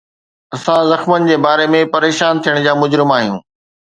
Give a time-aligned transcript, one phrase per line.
[0.55, 3.39] اسان زخمن جي باري ۾ پريشان ٿيڻ جا مجرم آهيون